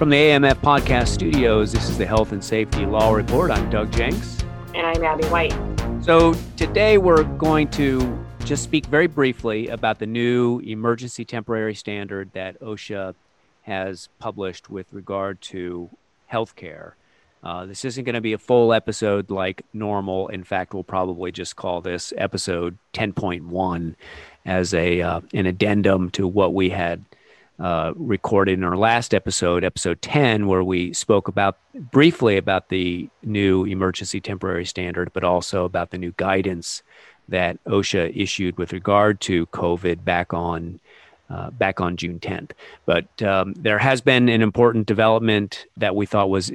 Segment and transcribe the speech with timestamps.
[0.00, 3.50] From the AMF Podcast Studios, this is the Health and Safety Law Report.
[3.50, 4.42] I'm Doug Jenks.
[4.74, 5.52] And I'm Abby White.
[6.02, 12.32] So today we're going to just speak very briefly about the new emergency temporary standard
[12.32, 13.14] that OSHA
[13.64, 15.90] has published with regard to
[16.32, 16.92] healthcare.
[17.44, 20.28] Uh, this isn't going to be a full episode like normal.
[20.28, 23.96] In fact, we'll probably just call this episode 10.1
[24.46, 27.04] as a uh, an addendum to what we had
[27.60, 33.08] uh, recorded in our last episode, episode 10, where we spoke about briefly about the
[33.22, 36.82] new emergency temporary standard, but also about the new guidance
[37.28, 40.80] that OSHA issued with regard to COVID back on
[41.28, 42.50] uh, back on June 10th.
[42.86, 46.50] But um, there has been an important development that we thought was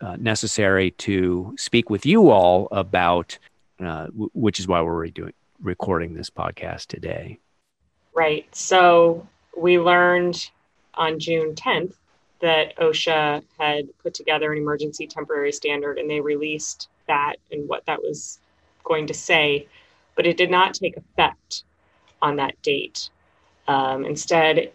[0.00, 3.38] uh, necessary to speak with you all about,
[3.80, 7.38] uh, w- which is why we're redoing, recording this podcast today.
[8.14, 8.46] Right.
[8.54, 10.50] So we learned
[10.94, 11.94] on June 10th
[12.40, 17.84] that OSHA had put together an emergency temporary standard and they released that and what
[17.86, 18.38] that was
[18.84, 19.66] going to say,
[20.14, 21.64] but it did not take effect
[22.20, 23.10] on that date.
[23.66, 24.72] Um, instead,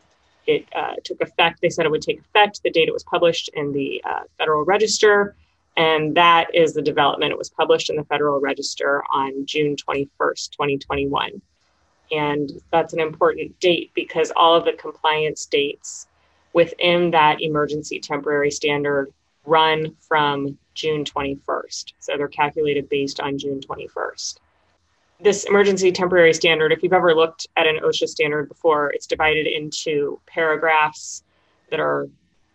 [0.47, 1.61] it uh, took effect.
[1.61, 4.66] They said it would take effect the date it was published in the uh, Federal
[4.66, 5.35] Register.
[5.77, 7.31] And that is the development.
[7.31, 11.41] It was published in the Federal Register on June 21st, 2021.
[12.11, 16.07] And that's an important date because all of the compliance dates
[16.53, 19.13] within that emergency temporary standard
[19.45, 21.93] run from June 21st.
[21.99, 24.39] So they're calculated based on June 21st
[25.19, 29.47] this emergency temporary standard, if you've ever looked at an OSHA standard before, it's divided
[29.47, 31.23] into paragraphs
[31.69, 32.07] that are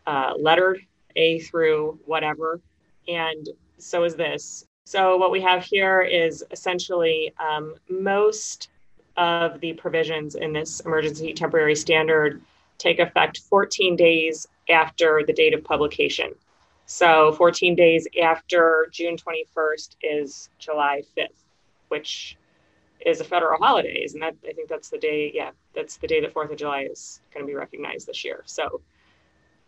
[0.07, 0.81] uh, lettered
[1.17, 2.61] A through whatever.
[3.07, 4.67] And so is this.
[4.87, 8.69] So, what we have here is essentially um, most
[9.17, 12.43] of the provisions in this emergency temporary standard
[12.79, 16.35] take effect 14 days after the date of publication.
[16.87, 21.29] So, 14 days after June 21st is July 5th,
[21.89, 22.37] which
[23.05, 25.31] is a federal holidays, and that I think that's the day.
[25.35, 28.43] Yeah, that's the day that Fourth of July is going to be recognized this year.
[28.47, 28.81] So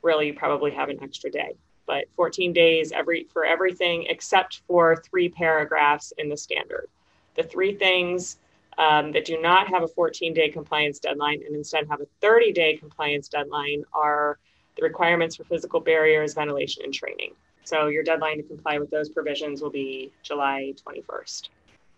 [0.03, 1.55] really, you probably have an extra day,
[1.87, 6.89] but 14 days every for everything except for three paragraphs in the standard.
[7.35, 8.39] The three things
[8.79, 12.53] um, that do not have a 14 day compliance deadline and instead have a 30
[12.53, 14.39] day compliance deadline are
[14.77, 17.33] the requirements for physical barriers, ventilation, and training.
[17.65, 21.49] So your deadline to comply with those provisions will be July 21st.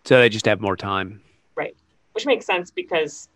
[0.05, 1.21] So they just have more time.
[1.55, 1.75] Right.
[2.13, 3.29] Which makes sense because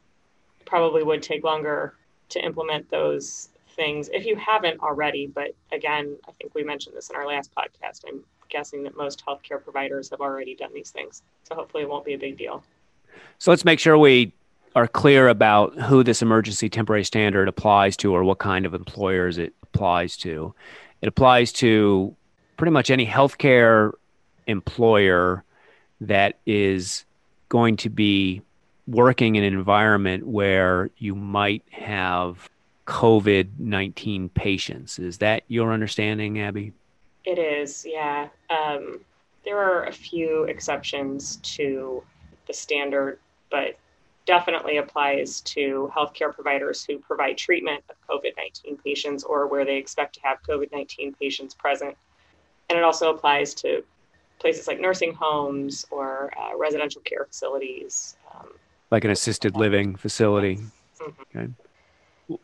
[0.59, 1.93] it probably would take longer
[2.29, 5.27] to implement those things if you haven't already.
[5.27, 8.01] But again, I think we mentioned this in our last podcast.
[8.07, 11.21] I'm guessing that most healthcare providers have already done these things.
[11.43, 12.63] So hopefully it won't be a big deal.
[13.40, 14.34] So let's make sure we
[14.75, 19.38] are clear about who this emergency temporary standard applies to or what kind of employers
[19.38, 20.53] it applies to.
[21.01, 22.16] It applies to
[22.57, 23.91] pretty much any healthcare
[24.47, 25.44] employer
[26.02, 27.06] that is
[27.50, 28.41] going to be
[28.88, 32.50] working in an environment where you might have
[32.88, 35.00] COVID 19 patients.
[35.00, 36.73] Is that your understanding, Abby?
[37.25, 38.28] It is, yeah.
[38.50, 39.00] Um,
[39.46, 42.03] there are a few exceptions to
[42.47, 43.77] the standard, but
[44.25, 49.77] definitely applies to healthcare providers who provide treatment of COVID 19 patients or where they
[49.77, 51.95] expect to have COVID 19 patients present.
[52.69, 53.83] And it also applies to
[54.39, 58.15] places like nursing homes or uh, residential care facilities.
[58.33, 58.49] Um,
[58.91, 60.59] like an assisted living facility.
[60.99, 61.37] Mm-hmm.
[61.37, 61.53] Okay.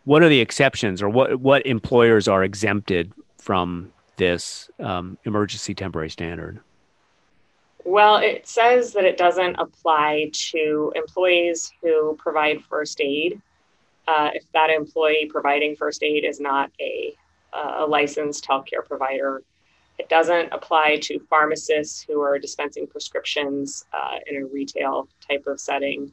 [0.03, 6.09] What are the exceptions, or what what employers are exempted from this um, emergency temporary
[6.09, 6.59] standard?
[7.85, 13.41] Well, it says that it doesn't apply to employees who provide first aid.
[14.07, 17.15] Uh, if that employee providing first aid is not a,
[17.53, 19.43] a licensed healthcare provider,
[19.97, 25.59] it doesn't apply to pharmacists who are dispensing prescriptions uh, in a retail type of
[25.59, 26.11] setting.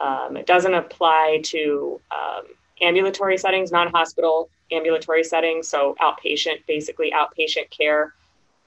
[0.00, 2.44] Um, it doesn't apply to um,
[2.80, 8.14] ambulatory settings, non hospital ambulatory settings, so outpatient, basically outpatient care.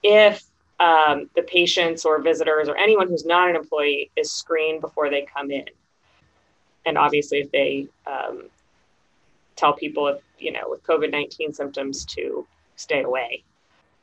[0.02, 0.44] If
[0.78, 5.22] um, the patients or visitors or anyone who's not an employee is screened before they
[5.22, 5.64] come in.
[6.84, 8.44] And obviously, if they um,
[9.56, 12.46] tell people if, you know, with COVID 19 symptoms to
[12.76, 13.42] stay away.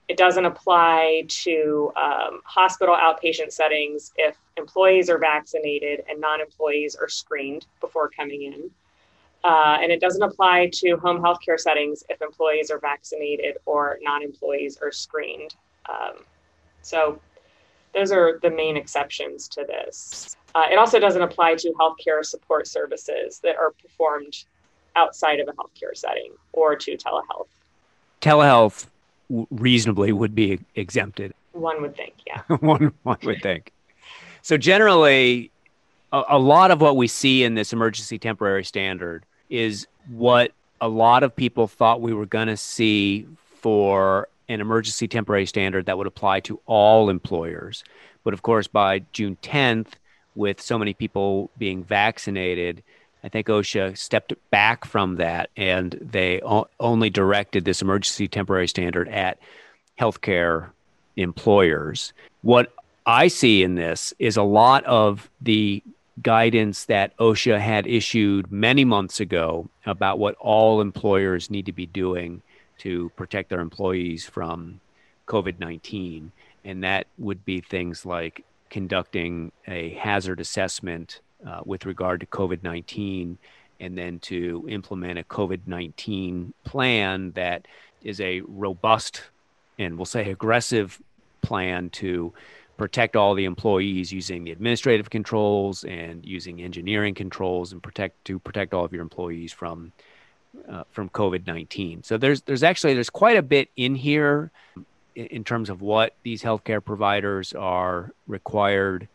[0.10, 6.96] It doesn't apply to um, hospital outpatient settings if employees are vaccinated and non employees
[6.96, 8.72] are screened before coming in.
[9.46, 14.22] Uh, and it doesn't apply to home healthcare settings if employees are vaccinated or non
[14.24, 15.56] employees are screened.
[15.90, 16.24] Um,
[16.84, 17.20] so,
[17.94, 20.36] those are the main exceptions to this.
[20.56, 24.46] Uh, it also doesn't apply to healthcare support services that are performed
[24.96, 27.48] outside of a healthcare setting or to telehealth
[28.24, 28.88] telehealth
[29.52, 31.34] reasonably would be exempted.
[31.52, 32.42] One would think, yeah.
[32.60, 33.72] one, one would think.
[34.42, 35.52] So generally,
[36.12, 40.52] a, a lot of what we see in this emergency temporary standard is what
[40.82, 43.28] a lot of people thought we were going to see
[43.62, 47.84] for an emergency temporary standard that would apply to all employers.
[48.24, 49.94] But of course, by June 10th,
[50.36, 52.84] with so many people being vaccinated,
[53.24, 58.68] I think OSHA stepped back from that and they o- only directed this emergency temporary
[58.68, 59.40] standard at
[60.00, 60.70] healthcare
[61.16, 62.14] employers.
[62.42, 62.74] What
[63.06, 65.84] I see in this is a lot of the
[66.22, 71.86] guidance that OSHA had issued many months ago about what all employers need to be
[71.86, 72.42] doing
[72.80, 74.80] to protect their employees from
[75.28, 76.32] COVID 19.
[76.66, 82.64] And that would be things like conducting a hazard assessment uh, with regard to COVID
[82.64, 83.38] 19
[83.80, 87.68] and then to implement a COVID 19 plan that
[88.02, 89.24] is a robust
[89.78, 91.02] and we'll say aggressive
[91.42, 92.34] plan to
[92.78, 98.40] protect all the employees using the administrative controls and using engineering controls and protect to
[98.40, 99.92] protect all of your employees from
[100.70, 102.04] uh, from COVID nineteen.
[102.04, 104.52] So there's there's actually there's quite a bit in here
[105.16, 109.08] in, in terms of what these healthcare providers are required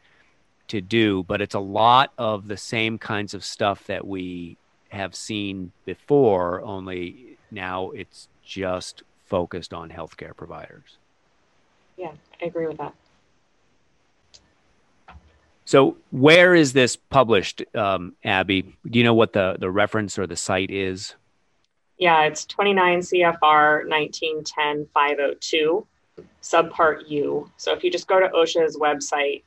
[0.68, 4.56] to do, but it's a lot of the same kinds of stuff that we
[4.90, 6.60] have seen before.
[6.62, 10.98] Only now it's just focused on healthcare providers.
[11.96, 12.94] Yeah, I agree with that.
[15.64, 18.74] So, where is this published, um, Abby?
[18.88, 21.14] Do you know what the, the reference or the site is?
[21.98, 25.86] Yeah, it's 29 CFR 1910 502,
[26.42, 27.50] subpart U.
[27.56, 29.42] So, if you just go to OSHA's website,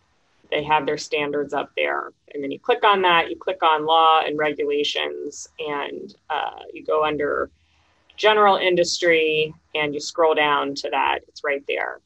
[0.52, 2.12] they have their standards up there.
[2.34, 6.84] And then you click on that, you click on law and regulations, and uh, you
[6.84, 7.50] go under
[8.18, 11.20] general industry and you scroll down to that.
[11.28, 12.02] It's right there.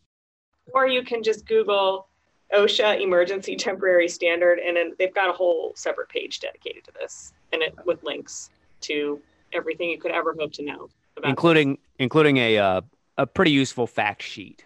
[0.74, 2.08] Or you can just Google
[2.54, 7.34] OSHA emergency temporary standard, and then they've got a whole separate page dedicated to this,
[7.52, 8.52] and it with links
[8.82, 9.20] to
[9.56, 10.90] everything you could ever hope to know,
[11.24, 11.80] including this.
[12.00, 12.82] including a uh,
[13.18, 14.66] a pretty useful fact sheet.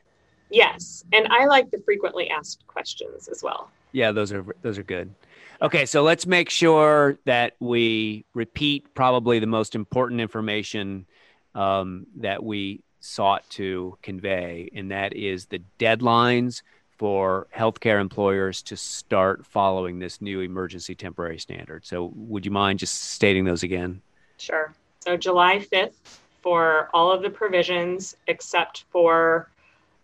[0.49, 3.69] Yes, and I like the frequently asked questions as well.
[3.91, 5.13] Yeah, those are those are good.
[5.61, 11.05] Okay, so let's make sure that we repeat probably the most important information
[11.53, 16.61] um, that we sought to convey, and that is the deadlines
[16.97, 21.85] for healthcare employers to start following this new emergency temporary standard.
[21.85, 24.01] So, would you mind just stating those again?
[24.37, 24.73] Sure.
[24.99, 29.49] So, July 5th for all of the provisions except for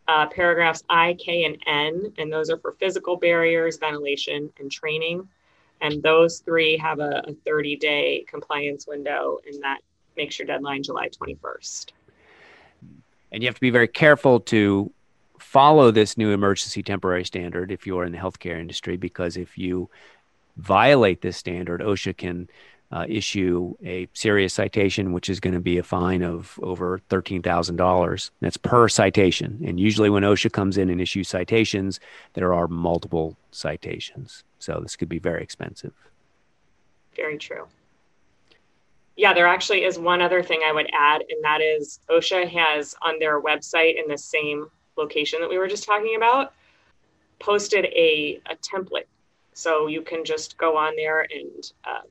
[0.08, 5.28] uh, paragraphs I, K, and N, and those are for physical barriers, ventilation, and training.
[5.82, 9.80] And those three have a 30 day compliance window, and that
[10.16, 11.92] makes your deadline July 21st.
[13.32, 14.92] And you have to be very careful to
[15.40, 19.90] follow this new emergency temporary standard if you're in the healthcare industry, because if you
[20.58, 22.50] violate this standard, OSHA can
[22.92, 28.32] uh, issue a serious citation, which is going to be a fine of over $13,000.
[28.42, 29.62] That's per citation.
[29.66, 32.00] And usually, when OSHA comes in and issues citations,
[32.34, 34.44] there are multiple citations.
[34.60, 35.94] So, this could be very expensive.
[37.16, 37.68] Very true.
[39.16, 42.96] Yeah, there actually is one other thing I would add, and that is OSHA has
[43.02, 46.54] on their website in the same location that we were just talking about,
[47.40, 49.06] posted a, a template.
[49.54, 52.04] So you can just go on there and um,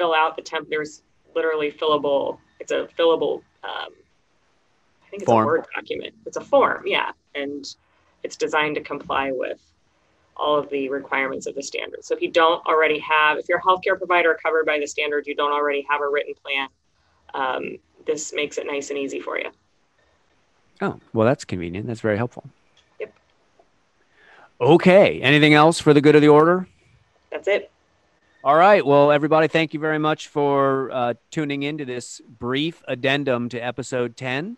[0.00, 0.70] fill out the template.
[0.70, 1.02] There's
[1.34, 3.92] literally fillable, it's a fillable, um,
[5.04, 5.44] I think it's form.
[5.44, 6.14] a Word document.
[6.24, 7.10] It's a form, yeah.
[7.34, 7.66] And
[8.22, 9.60] it's designed to comply with
[10.38, 12.02] all of the requirements of the standard.
[12.02, 15.26] So if you don't already have, if you're a healthcare provider covered by the standard,
[15.26, 16.68] you don't already have a written plan,
[17.34, 17.76] um,
[18.06, 19.50] this makes it nice and easy for you.
[20.80, 21.86] Oh, well, that's convenient.
[21.86, 22.44] That's very helpful.
[23.00, 23.12] Yep.
[24.62, 25.20] Okay.
[25.20, 26.66] Anything else for the good of the order?
[27.30, 27.70] That's it.
[28.42, 28.84] All right.
[28.84, 33.58] Well, everybody, thank you very much for uh, tuning in to this brief addendum to
[33.58, 34.56] episode 10.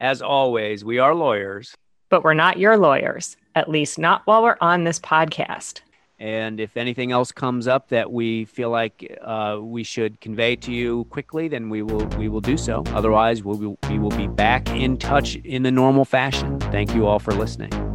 [0.00, 1.76] As always, we are lawyers.
[2.08, 5.82] But we're not your lawyers, at least not while we're on this podcast.
[6.18, 10.72] And if anything else comes up that we feel like uh, we should convey to
[10.72, 12.82] you quickly, then we will we will do so.
[12.88, 16.58] Otherwise, we will, we will be back in touch in the normal fashion.
[16.58, 17.89] Thank you all for listening.